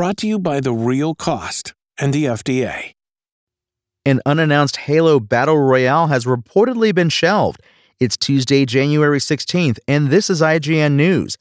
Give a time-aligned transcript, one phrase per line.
[0.00, 2.94] Brought to you by The Real Cost and the FDA.
[4.06, 7.60] An unannounced Halo Battle Royale has reportedly been shelved.
[7.98, 11.36] It's Tuesday, January 16th, and this is IGN News.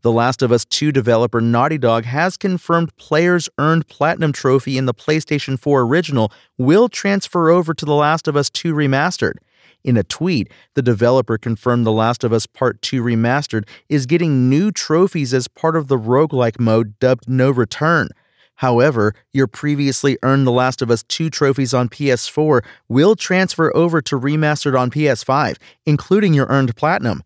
[0.00, 4.86] The Last of Us 2 developer Naughty Dog has confirmed players' earned Platinum Trophy in
[4.86, 9.34] the PlayStation 4 original will transfer over to The Last of Us 2 Remastered.
[9.82, 14.50] In a tweet, the developer confirmed The Last of Us Part 2 Remastered is getting
[14.50, 18.10] new trophies as part of the roguelike mode dubbed No Return.
[18.56, 24.02] However, your previously earned The Last of Us 2 trophies on PS4 will transfer over
[24.02, 25.56] to Remastered on PS5,
[25.86, 27.22] including your earned Platinum.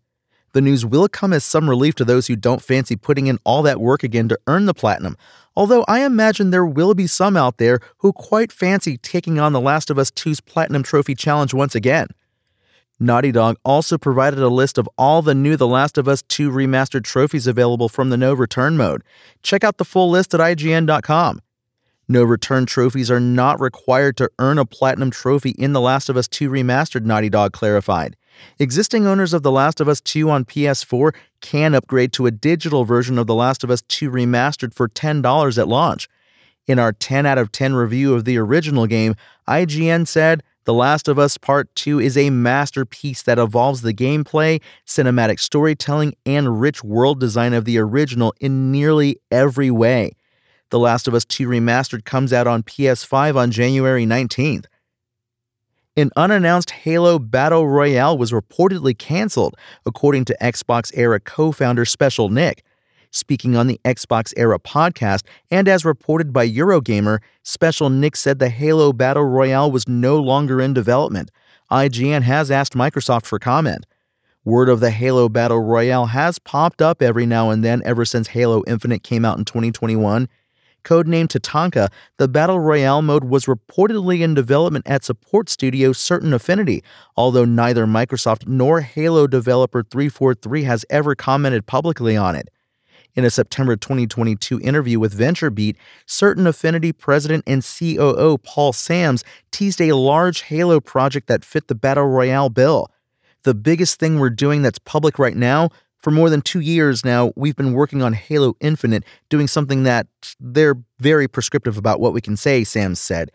[0.53, 3.61] The news will come as some relief to those who don't fancy putting in all
[3.63, 5.17] that work again to earn the Platinum,
[5.57, 9.59] although I imagine there will be some out there who quite fancy taking on The
[9.59, 12.07] Last of Us 2's Platinum Trophy Challenge once again.
[12.99, 16.49] Naughty Dog also provided a list of all the new The Last of Us 2
[16.49, 19.03] remastered trophies available from the No Return mode.
[19.43, 21.41] Check out the full list at IGN.com.
[22.07, 26.15] No return trophies are not required to earn a platinum trophy in The Last of
[26.15, 28.15] Us 2 Remastered, Naughty Dog clarified.
[28.59, 32.85] Existing owners of The Last of Us 2 on PS4 can upgrade to a digital
[32.85, 36.07] version of The Last of Us 2 Remastered for $10 at launch.
[36.67, 39.15] In our 10 out of 10 review of the original game,
[39.47, 44.59] IGN said, the Last of Us Part 2 is a masterpiece that evolves the gameplay,
[44.85, 50.13] cinematic storytelling, and rich world design of the original in nearly every way.
[50.71, 54.65] The Last of Us 2 Remastered comes out on PS5 on January 19th.
[55.95, 62.29] An unannounced Halo Battle Royale was reportedly canceled, according to Xbox era co founder Special
[62.29, 62.63] Nick.
[63.15, 68.49] Speaking on the Xbox Era podcast, and as reported by Eurogamer, Special Nick said the
[68.49, 71.31] Halo Battle Royale was no longer in development.
[71.71, 73.85] IGN has asked Microsoft for comment.
[74.43, 78.27] Word of the Halo Battle Royale has popped up every now and then ever since
[78.27, 80.27] Halo Infinite came out in 2021.
[80.83, 81.87] Codenamed Tatanka,
[82.17, 86.83] the Battle Royale mode was reportedly in development at support studio Certain Affinity,
[87.15, 92.49] although neither Microsoft nor Halo developer 343 has ever commented publicly on it.
[93.15, 99.79] In a September 2022 interview with VentureBeat, Certain Affinity president and COO Paul Sams teased
[99.79, 102.91] a large Halo project that fit the Battle Royale bill.
[103.43, 107.31] The biggest thing we're doing that's public right now, for more than two years now,
[107.37, 110.07] we've been working on Halo Infinite, doing something that
[110.41, 113.31] they're very prescriptive about what we can say, Sams said.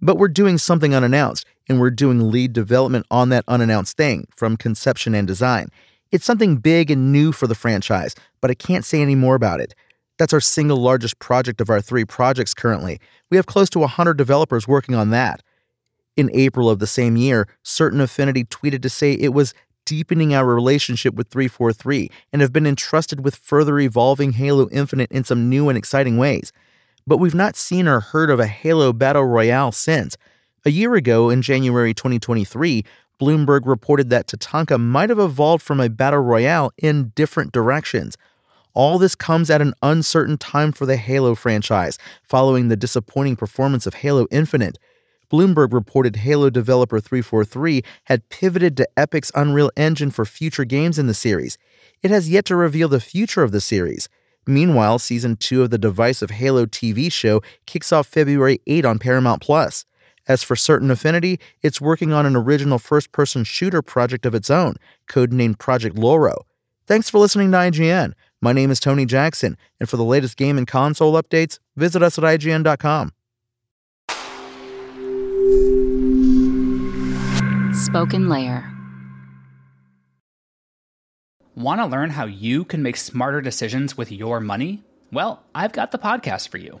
[0.00, 4.56] But we're doing something unannounced, and we're doing lead development on that unannounced thing, from
[4.56, 5.70] conception and design.
[6.14, 9.60] It's something big and new for the franchise, but I can't say any more about
[9.60, 9.74] it.
[10.16, 13.00] That's our single largest project of our three projects currently.
[13.32, 15.42] We have close to 100 developers working on that.
[16.16, 19.54] In April of the same year, Certain Affinity tweeted to say it was
[19.86, 25.24] deepening our relationship with 343 and have been entrusted with further evolving Halo Infinite in
[25.24, 26.52] some new and exciting ways.
[27.08, 30.16] But we've not seen or heard of a Halo Battle Royale since.
[30.64, 32.84] A year ago, in January 2023,
[33.20, 38.16] Bloomberg reported that Tatanka might have evolved from a battle royale in different directions.
[38.74, 43.86] All this comes at an uncertain time for the Halo franchise, following the disappointing performance
[43.86, 44.78] of Halo Infinite.
[45.30, 51.06] Bloomberg reported Halo developer 343 had pivoted to Epic's Unreal Engine for future games in
[51.06, 51.56] the series.
[52.02, 54.08] It has yet to reveal the future of the series.
[54.46, 59.40] Meanwhile, season 2 of the Divisive Halo TV show kicks off February 8 on Paramount
[59.40, 59.86] Plus.
[60.26, 64.48] As for Certain Affinity, it's working on an original first person shooter project of its
[64.48, 64.76] own,
[65.08, 66.46] codenamed Project Laurel.
[66.86, 68.12] Thanks for listening to IGN.
[68.40, 72.18] My name is Tony Jackson, and for the latest game and console updates, visit us
[72.18, 73.12] at IGN.com.
[77.74, 78.70] Spoken Layer.
[81.54, 84.82] Want to learn how you can make smarter decisions with your money?
[85.12, 86.80] Well, I've got the podcast for you.